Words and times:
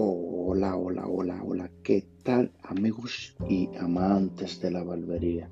hola, 0.00 0.76
hola, 0.76 1.42
hola. 1.42 1.70
¿Qué 1.82 2.06
tal 2.22 2.52
amigos 2.62 3.34
y 3.48 3.68
amantes 3.80 4.60
de 4.60 4.70
la 4.70 4.84
barbería? 4.84 5.50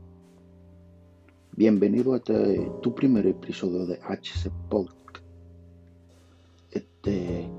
Bienvenido 1.56 2.14
a 2.14 2.18
este, 2.18 2.70
tu 2.80 2.94
primer 2.94 3.26
episodio 3.26 3.86
de 3.86 3.96
HC 3.96 4.52
Podcast, 4.68 5.24
este, 6.70 7.50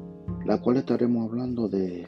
la 0.45 0.61
cual 0.61 0.77
estaremos 0.77 1.29
hablando 1.29 1.67
de, 1.67 2.07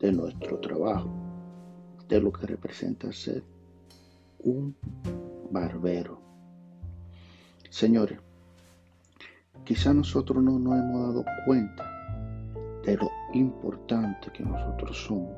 de 0.00 0.12
nuestro 0.12 0.58
trabajo, 0.58 1.08
de 2.08 2.20
lo 2.20 2.32
que 2.32 2.48
representa 2.48 3.12
ser 3.12 3.44
un 4.40 4.74
barbero. 5.52 6.20
Señores, 7.70 8.18
quizá 9.64 9.94
nosotros 9.94 10.42
no 10.42 10.58
nos 10.58 10.78
hemos 10.80 11.06
dado 11.06 11.24
cuenta 11.46 11.91
de 12.84 12.96
lo 12.96 13.10
importante 13.32 14.30
que 14.32 14.42
nosotros 14.42 15.04
somos, 15.06 15.32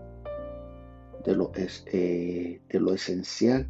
de 1.25 1.34
lo, 1.34 1.53
es, 1.55 1.84
eh, 1.93 2.61
de 2.69 2.80
lo 2.80 2.93
esencial 2.95 3.69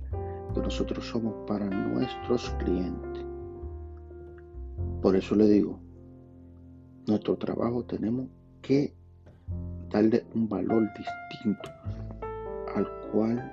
que 0.55 0.61
nosotros 0.61 1.07
somos 1.07 1.35
para 1.47 1.67
nuestros 1.67 2.51
clientes. 2.59 3.25
Por 5.03 5.17
eso 5.17 5.35
le 5.35 5.47
digo, 5.47 5.79
nuestro 7.07 7.37
trabajo 7.37 7.85
tenemos 7.85 8.29
que 8.63 8.95
darle 9.91 10.25
un 10.35 10.49
valor 10.49 10.89
distinto 10.97 11.71
al 12.75 12.89
cual 13.13 13.53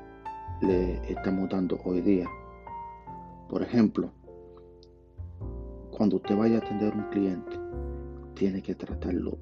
le 0.62 0.96
estamos 1.12 1.50
dando 1.50 1.80
hoy 1.84 2.02
día. 2.02 2.28
Por 3.50 3.62
ejemplo, 3.62 4.12
cuando 5.92 6.16
usted 6.18 6.38
vaya 6.38 6.56
a 6.56 6.60
atender 6.60 6.94
a 6.94 6.96
un 6.96 7.10
cliente, 7.10 7.60
tiene 8.36 8.62
que 8.62 8.74
tratarlo 8.74 9.38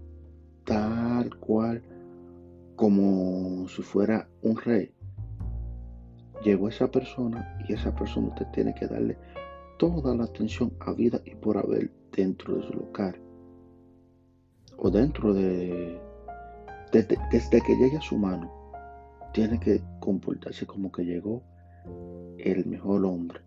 tal 1.19 1.35
cual 1.37 1.81
como 2.77 3.67
si 3.67 3.81
fuera 3.81 4.29
un 4.41 4.55
rey. 4.55 4.93
Llegó 6.43 6.69
esa 6.69 6.89
persona 6.89 7.57
y 7.67 7.73
esa 7.73 7.93
persona 7.93 8.29
usted 8.29 8.47
tiene 8.53 8.73
que 8.73 8.87
darle 8.87 9.17
toda 9.77 10.15
la 10.15 10.23
atención 10.23 10.71
a 10.79 10.93
vida 10.93 11.19
y 11.25 11.35
por 11.35 11.57
haber 11.57 11.91
dentro 12.15 12.55
de 12.55 12.67
su 12.67 12.73
local. 12.73 13.19
O 14.77 14.89
dentro 14.89 15.33
de... 15.33 15.99
Desde, 16.93 17.17
desde 17.31 17.61
que 17.61 17.75
llegue 17.75 17.97
a 17.97 18.01
su 18.01 18.17
mano, 18.17 18.49
tiene 19.33 19.59
que 19.59 19.81
comportarse 19.99 20.65
como 20.65 20.89
que 20.91 21.03
llegó 21.03 21.43
el 22.37 22.65
mejor 22.65 23.03
hombre. 23.05 23.41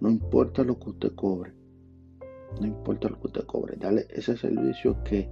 No 0.00 0.08
importa 0.08 0.62
lo 0.62 0.78
que 0.78 0.90
usted 0.90 1.14
cobre. 1.16 1.52
No 2.60 2.66
importa 2.66 3.08
lo 3.08 3.20
que 3.20 3.26
usted 3.26 3.44
cobre. 3.44 3.76
Dale 3.76 4.06
ese 4.08 4.36
servicio 4.36 5.02
que 5.02 5.28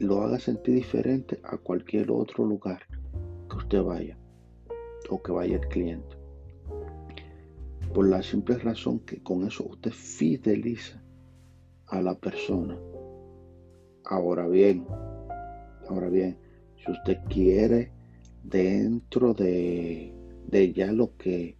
lo 0.00 0.22
haga 0.22 0.40
sentir 0.40 0.76
diferente 0.76 1.38
a 1.44 1.58
cualquier 1.58 2.10
otro 2.10 2.46
lugar 2.46 2.80
que 3.50 3.56
usted 3.56 3.82
vaya 3.82 4.16
o 5.10 5.22
que 5.22 5.30
vaya 5.30 5.56
el 5.56 5.68
cliente. 5.68 6.16
Por 7.92 8.08
la 8.08 8.22
simple 8.22 8.56
razón 8.56 9.00
que 9.00 9.22
con 9.22 9.46
eso 9.46 9.66
usted 9.68 9.90
fideliza 9.90 11.02
a 11.88 12.00
la 12.00 12.14
persona. 12.14 12.78
Ahora 14.04 14.48
bien, 14.48 14.86
ahora 15.86 16.08
bien, 16.08 16.38
si 16.82 16.90
usted 16.90 17.18
quiere 17.28 17.92
dentro 18.42 19.34
de, 19.34 20.14
de 20.46 20.72
ya 20.72 20.92
lo 20.92 21.14
que 21.18 21.58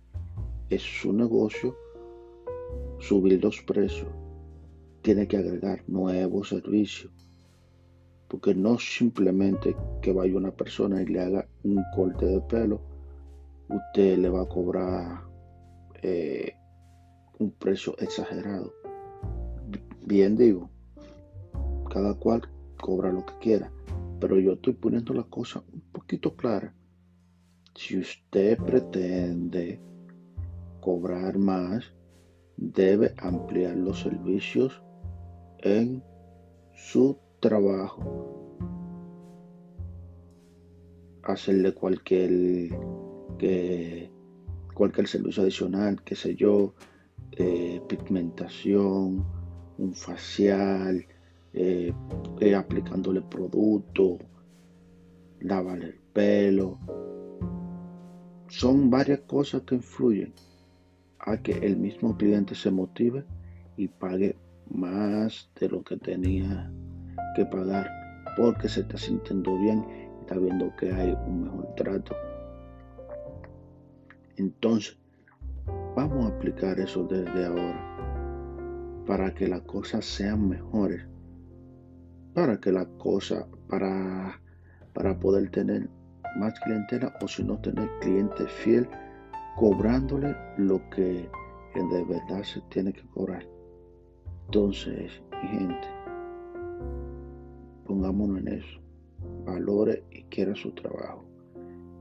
es 0.70 0.80
su 0.80 1.12
negocio, 1.12 1.76
subir 3.00 3.42
los 3.44 3.60
precios, 3.60 4.08
tiene 5.02 5.28
que 5.28 5.36
agregar 5.36 5.84
nuevos 5.88 6.48
servicios 6.48 7.12
porque 8.30 8.54
no 8.54 8.78
simplemente 8.78 9.76
que 10.00 10.12
vaya 10.12 10.36
una 10.36 10.52
persona 10.52 11.02
y 11.02 11.06
le 11.06 11.20
haga 11.20 11.48
un 11.64 11.82
corte 11.96 12.26
de 12.26 12.40
pelo, 12.40 12.80
usted 13.68 14.18
le 14.18 14.28
va 14.28 14.42
a 14.42 14.48
cobrar 14.48 15.22
eh, 16.00 16.54
un 17.40 17.50
precio 17.50 17.98
exagerado. 17.98 18.72
Bien 20.06 20.36
digo, 20.36 20.70
cada 21.92 22.14
cual 22.14 22.42
cobra 22.80 23.10
lo 23.10 23.26
que 23.26 23.34
quiera, 23.40 23.72
pero 24.20 24.38
yo 24.38 24.52
estoy 24.52 24.74
poniendo 24.74 25.12
la 25.12 25.24
cosa 25.24 25.64
un 25.72 25.80
poquito 25.92 26.36
clara. 26.36 26.72
Si 27.74 27.98
usted 27.98 28.58
pretende 28.58 29.80
cobrar 30.80 31.36
más, 31.36 31.84
debe 32.56 33.12
ampliar 33.18 33.76
los 33.76 34.00
servicios 34.00 34.80
en 35.62 36.02
su 36.74 37.18
trabajo, 37.40 38.40
hacerle 41.22 41.72
cualquier, 41.72 42.70
que, 43.38 44.10
cualquier 44.74 45.08
servicio 45.08 45.42
adicional, 45.42 46.02
qué 46.04 46.14
sé 46.14 46.34
yo, 46.34 46.74
eh, 47.32 47.80
pigmentación, 47.88 49.24
un 49.78 49.94
facial, 49.94 51.06
eh, 51.52 51.92
eh, 52.40 52.54
aplicándole 52.54 53.22
producto, 53.22 54.18
lavar 55.40 55.82
el 55.82 55.98
pelo. 56.12 56.78
Son 58.48 58.90
varias 58.90 59.20
cosas 59.20 59.62
que 59.62 59.76
influyen 59.76 60.32
a 61.18 61.36
que 61.38 61.52
el 61.52 61.76
mismo 61.76 62.16
cliente 62.16 62.54
se 62.54 62.70
motive 62.70 63.24
y 63.76 63.88
pague 63.88 64.36
más 64.68 65.50
de 65.58 65.68
lo 65.68 65.82
que 65.82 65.96
tenía 65.96 66.70
que 67.34 67.44
pagar 67.46 67.90
porque 68.36 68.68
se 68.68 68.80
está 68.80 68.96
sintiendo 68.96 69.56
bien 69.58 69.84
está 70.30 70.38
viendo 70.38 70.74
que 70.76 70.92
hay 70.92 71.16
un 71.26 71.42
mejor 71.42 71.74
trato. 71.74 72.14
Entonces, 74.36 74.96
vamos 75.96 76.24
a 76.24 76.28
aplicar 76.28 76.78
eso 76.78 77.04
desde 77.04 77.46
ahora 77.46 77.90
para 79.06 79.34
que 79.34 79.48
las 79.48 79.62
cosas 79.62 80.04
sean 80.04 80.48
mejores. 80.48 81.04
Para 82.32 82.60
que 82.60 82.70
la 82.70 82.86
cosa, 82.98 83.44
para, 83.68 84.40
para 84.94 85.18
poder 85.18 85.50
tener 85.50 85.90
más 86.36 86.58
clientela 86.60 87.12
o 87.20 87.26
si 87.26 87.42
no 87.42 87.58
tener 87.58 87.90
cliente 88.00 88.46
fiel 88.46 88.88
cobrándole 89.56 90.36
lo 90.58 90.78
que 90.90 91.28
de 91.74 92.04
verdad 92.04 92.44
se 92.44 92.60
tiene 92.68 92.92
que 92.92 93.02
cobrar. 93.08 93.44
Entonces, 94.46 95.20
mi 95.42 95.48
gente, 95.48 95.88
pongámonos 97.90 98.38
en 98.38 98.48
eso, 98.48 98.80
valore 99.44 100.04
y 100.12 100.22
quiera 100.24 100.54
su 100.54 100.70
trabajo. 100.70 101.24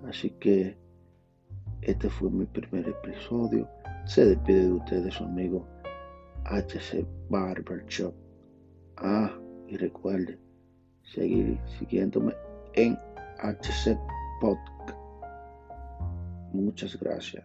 Así 0.08 0.30
que 0.40 0.78
este 1.82 2.08
fue 2.12 2.30
mi 2.30 2.46
primer 2.46 2.88
episodio. 2.88 3.68
Se 4.06 4.24
despide 4.24 4.66
de 4.66 4.74
ustedes 4.74 5.16
su 5.16 5.24
amigo 5.24 5.66
HC 6.46 7.08
Barber 7.30 7.84
Shop. 7.88 8.14
Ah, 8.98 9.32
y 9.68 9.78
recuerde 9.78 10.38
seguir 11.02 11.58
siguiéndome 11.80 12.36
en 12.74 12.96
HC 13.40 13.98
Podcast. 14.40 14.96
Muchas 16.54 17.00
gracias. 17.00 17.44